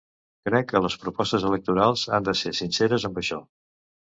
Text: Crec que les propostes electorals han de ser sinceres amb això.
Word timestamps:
Crec 0.47 0.67
que 0.71 0.81
les 0.85 0.95
propostes 1.03 1.45
electorals 1.49 2.07
han 2.19 2.27
de 2.31 2.35
ser 2.43 2.55
sinceres 2.63 3.07
amb 3.11 3.25
això. 3.25 3.39